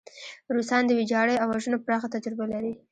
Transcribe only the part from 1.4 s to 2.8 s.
وژنو پراخه تجربه لري.